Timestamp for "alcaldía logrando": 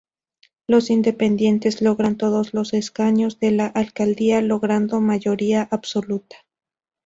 3.67-4.99